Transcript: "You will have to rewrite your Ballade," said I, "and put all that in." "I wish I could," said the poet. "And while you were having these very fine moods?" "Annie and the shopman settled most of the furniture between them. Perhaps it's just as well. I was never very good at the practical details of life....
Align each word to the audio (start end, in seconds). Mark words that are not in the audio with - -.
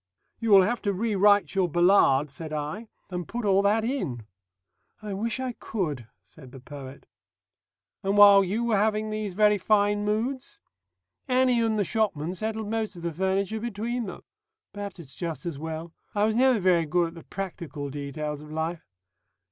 "You 0.39 0.49
will 0.49 0.63
have 0.63 0.81
to 0.81 0.93
rewrite 0.93 1.53
your 1.53 1.69
Ballade," 1.69 2.31
said 2.31 2.51
I, 2.51 2.87
"and 3.11 3.27
put 3.27 3.45
all 3.45 3.61
that 3.61 3.83
in." 3.83 4.25
"I 4.99 5.13
wish 5.13 5.39
I 5.39 5.51
could," 5.51 6.07
said 6.23 6.51
the 6.51 6.59
poet. 6.59 7.05
"And 8.01 8.17
while 8.17 8.43
you 8.43 8.63
were 8.63 8.77
having 8.77 9.11
these 9.11 9.35
very 9.35 9.59
fine 9.59 10.03
moods?" 10.03 10.59
"Annie 11.27 11.61
and 11.61 11.77
the 11.77 11.85
shopman 11.85 12.33
settled 12.33 12.71
most 12.71 12.95
of 12.95 13.03
the 13.03 13.11
furniture 13.13 13.59
between 13.59 14.07
them. 14.07 14.23
Perhaps 14.73 14.97
it's 14.99 15.13
just 15.13 15.45
as 15.45 15.59
well. 15.59 15.93
I 16.15 16.23
was 16.25 16.33
never 16.33 16.57
very 16.59 16.87
good 16.87 17.09
at 17.09 17.13
the 17.13 17.23
practical 17.25 17.91
details 17.91 18.41
of 18.41 18.51
life.... 18.51 18.81